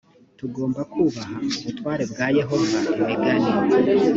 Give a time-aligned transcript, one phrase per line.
[0.39, 3.49] tugomba kubaha ubutware bwa yehova imigani